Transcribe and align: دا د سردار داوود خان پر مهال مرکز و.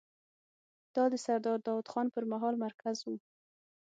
دا 0.95 1.03
د 1.11 1.13
سردار 1.25 1.57
داوود 1.65 1.87
خان 1.91 2.07
پر 2.13 2.23
مهال 2.31 2.55
مرکز 2.65 2.97
و. 3.05 3.09